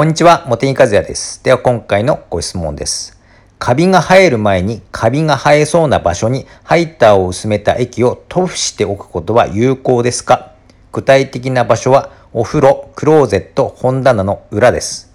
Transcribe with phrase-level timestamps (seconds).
[0.00, 1.44] こんにちは、茂木和也です。
[1.44, 3.20] では今回のご質問です。
[3.58, 10.54] カビが生える前にカビが生えそうな場所にハイターを薄めた液を塗布しておくことは有効ですか？
[10.90, 15.12] 具体的な場所はお風呂、クローゼット、本棚の裏です。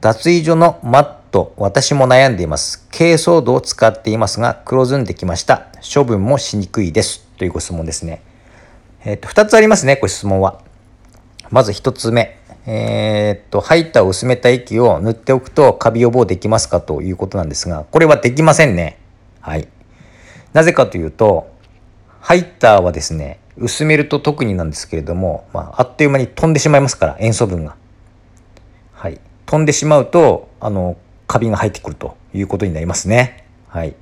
[0.00, 2.86] 脱衣所のマット、私も悩んでいます。
[2.92, 5.66] 珪藻土を使っていますが黒ずんできました。
[5.92, 7.26] 処分もしにくいです。
[7.38, 8.22] というご質問ですね。
[9.04, 10.60] えっ、と、二つありますね、ご質問は。
[11.50, 12.38] まず一つ目。
[12.68, 18.98] えーっと、ハイターを薄めた液を塗っておくとカビ予防できますかということなんですが、これはできませんね。
[19.40, 19.68] はい。
[20.52, 21.48] なぜかというと、
[22.20, 27.76] ハイターはですね、薄めると特になんですけれども、まあ、あっという間に飛んでしまいますから、塩素分が。
[28.92, 29.20] はい。
[29.46, 30.96] 飛んでしまうと、あの、
[31.28, 33.46] カビが入ってくるということになりますね。
[33.68, 33.94] はい。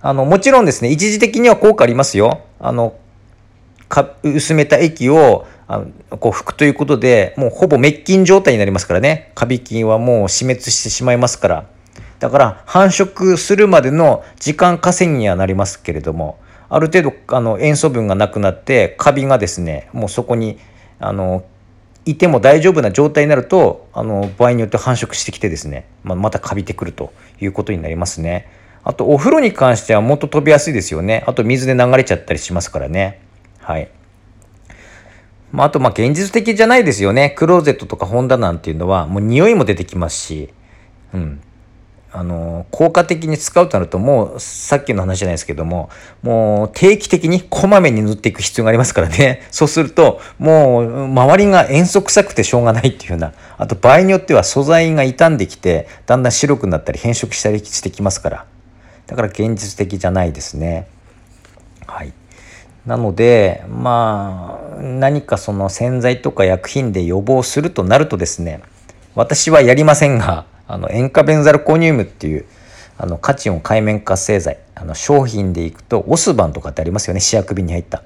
[0.00, 2.40] あの、もちろんですね、一時的には効果ありますよ。
[2.58, 2.94] あの、
[4.22, 5.78] 薄めた液をあ
[6.10, 9.30] のこう拭くということでもうほぼ滅菌状態になりますからね。
[9.36, 11.66] カビ菌はもう死滅してしまいますから。
[12.18, 20.58] だから繁殖するまでの時間稼ぎにはなりますけれどもある程度あの塩素分がなくなってカビがですねもうそこに
[20.98, 21.44] あの
[22.04, 28.50] いても大丈夫な状態になるとあの場合によって繁殖してきてですね、まあ、またカビてくるということになりますね。
[28.82, 31.22] あとお風呂に関してはもっと飛びやすいですよね。
[31.26, 33.20] あと水で流れちゃったりしますからね。
[33.60, 33.88] はい。
[35.52, 37.30] まあ、あと、ま、現実的じゃないですよね。
[37.30, 40.52] クローゼットとか本棚なんていうのは、もう匂いも出てきますし、
[41.12, 41.40] うん。
[42.12, 45.90] あの、効果的に使うとなると、もう、さっきの話じゃないですけども、
[46.22, 49.42] もう、定期的にこまめに塗っていく必要がありますからね。
[49.52, 58.44] そうすると、もう、周りが塩素臭くてしょうがないっていうような、あと、場合によっては素材が傷んできて、だんだん白くなったり変色したりしてきますから。
[59.06, 60.88] だから、現実的じゃないですね。
[61.86, 62.12] はい。
[62.86, 68.62] なので、まあ、何かその洗剤とか薬品で予防するとなるとですね、
[69.14, 72.46] 私はやりませんが、あの、塩化ベンザルコニウムっていう、
[72.96, 78.02] あの、カチオン界面活性剤、あの、商品でいくと、オスバンとかってありますよね、試薬瓶に入った。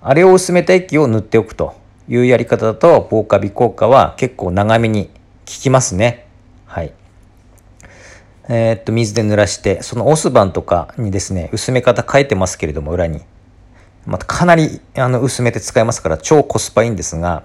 [0.00, 1.74] あれを薄めた液を塗っておくと
[2.08, 5.10] いうやり方だと、防カビ効果は結構長めに効
[5.46, 6.26] きますね。
[6.66, 6.92] はい。
[8.48, 13.22] えーっと、水で濡らして、そのオスバンとかにですね、薄め方書いてますけれども、裏に。
[14.08, 17.42] またかなりあの薄めて使えますから超コスパいいんですが、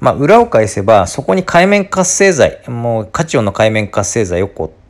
[0.00, 4.82] まあ、裏を返せばそこに海面活性剤もうカチオンの海面活性剤をこう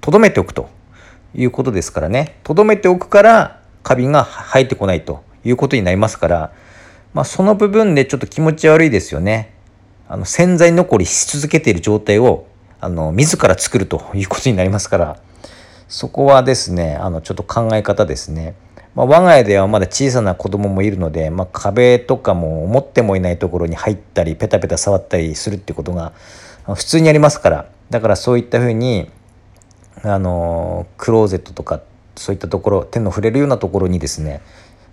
[0.00, 0.68] とどめておくと
[1.36, 6.52] いうことですからねとどめておくからカビが生えてこないということになりますから、
[7.14, 9.54] まあ、その部分でちょっと気持ち悪いですよね。
[10.08, 12.46] あの洗剤残りし続けている状態を
[12.80, 15.18] あの自ら作るということになりますから
[15.88, 18.54] そこはですねあのちょっと考え方ですね。
[18.96, 26.12] まあ、我が家ではまだ小さな子供もいるので、まあ、壁とかも思ってもいないところに入ったりペタペタ触ったりするってことが
[26.64, 27.66] 普通にありますから。
[27.90, 29.08] だからそういったふうに
[30.02, 31.82] あのクローゼットとか
[32.16, 34.40] そういったところ手の触れるようなところにですね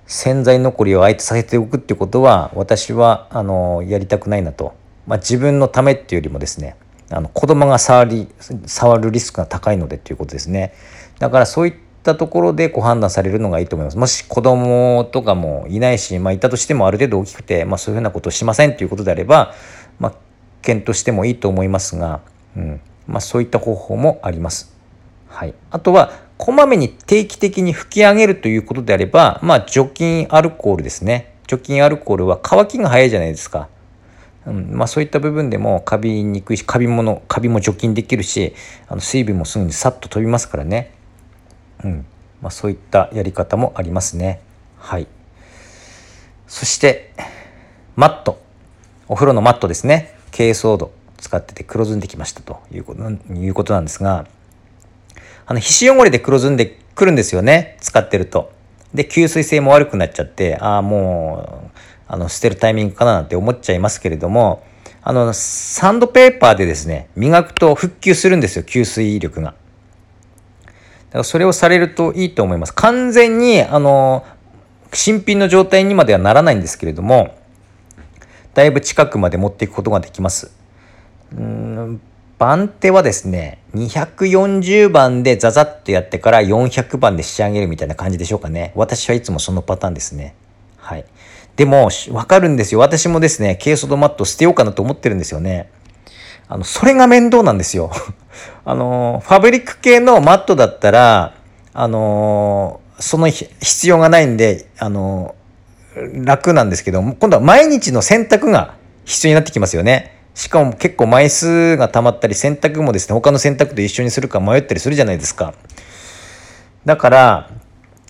[0.06, 4.76] 洗剤残りをあえてさせておくってことは私はあのやりたくないなと、
[5.08, 6.76] まあ、自分のためっていうよりもですね
[7.10, 8.28] あの子供が触り
[8.66, 10.74] 触るリスクが高いのでということですね。
[11.20, 13.98] だからそういっったところでご判断されるのがいいと思います。
[13.98, 19.54] もし子供とかもいないし、まあ、いたとしてもある程度大きくて、まあ、そういうふうなことをしませんということであれば、
[20.00, 20.14] まあ、
[20.62, 22.20] 検討してもいいと思いますが、
[22.58, 24.76] うんまあ、そういった方法もあります。
[25.30, 31.34] はい、あとはこまめに定期的に拭き上げるということであれば、まあ、除菌アルコールですね。
[31.48, 33.70] 除菌アルコールは乾きが早いじゃないですか。
[34.46, 38.54] うんまあ、そういった部分でもカビにくいしカビものカビも除菌できるし
[38.90, 40.92] あの水分もすぐにさっと飛びますからね。
[41.84, 42.06] うん
[42.42, 44.42] まあ、そういったやり方もありますね。
[44.78, 45.08] はい。
[46.48, 47.14] そして、
[47.96, 48.42] マット。
[49.08, 50.16] お風呂のマットですね。
[50.32, 54.28] 珪藻土使ってて黒ずんできましたというこということなんですが、
[55.46, 57.78] あの、皮脂汚れで黒ずんでくるんですよね。
[57.80, 58.52] 使ってると。
[58.94, 64.66] で、吸水性も悪くなっちゃって、ああ、もう、あの、捨てるタイミングかななんて思っちゃいますけれども、
[65.02, 69.54] あの、サンドペーパーでですね、磨くと復旧するんですよ、吸水力が。
[71.14, 72.74] だからそれをされるといいと思います。
[72.74, 74.26] 完全に、あの、
[74.94, 77.38] 新品の状態にまではならないんですけれども、
[78.56, 80.52] だいぶ近くまで持っていくことができます。
[81.38, 82.02] うん
[82.40, 88.74] 番手はですね、240番でザザッとやってから400番で仕上げるみたいな感じでしょうかね。
[88.76, 90.36] 私はいつもそのパターンですね。
[90.78, 91.06] はい。
[91.56, 92.80] でも、わかるんですよ。
[92.80, 95.70] 私もですね、軽ソドマット捨てようかなと思ってるんですよね。
[96.54, 97.90] あの、それが面倒なんですよ。
[98.64, 101.34] あの、ファブリック系のマットだったら、
[101.74, 105.34] あの、その必要がないんで、あの、
[106.14, 110.16] 楽なんですけど、今度は毎日の洗濯が必要になってきますよね。
[110.36, 115.54] しかも結構枚数が溜まったり洗濯もですね他の洗濯と一緒にするか迷ったりするじゃないですか
[116.86, 117.50] だから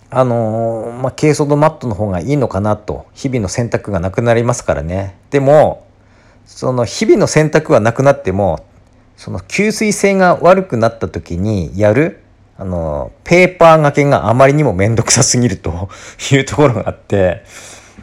[0.10, 5.83] あのー、まあ、軽装度マットの方がいいのかなと日々の洗濯がなくなりますからねでも
[6.46, 8.66] その日々の洗濯はなくなっても
[9.18, 12.20] その吸水性が悪くなった時にやる
[12.58, 15.90] あのペーパー掛けがあまりにも面倒くさすぎると
[16.32, 17.44] いうところがあって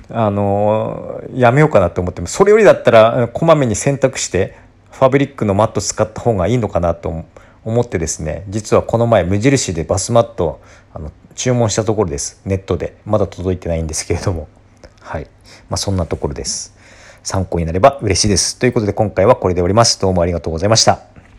[0.09, 4.57] あのやめようかなと思ってもそれよりだったらこまめに洗濯して
[4.91, 7.25] ファブリックのマット使った方がいいのかなと
[7.65, 10.61] 思ってですね実はこの前無印でバスマット
[10.93, 12.43] あの注文したところです。
[12.45, 12.97] ネットで。
[13.07, 14.49] まだ届いてないんですけれども。
[15.01, 15.27] はい。
[15.71, 16.77] まあそんなところです。
[17.23, 18.59] 参考になれば嬉しいです。
[18.59, 20.01] ということで今回はこれで終わります。
[20.01, 21.10] どうもありがとうございました。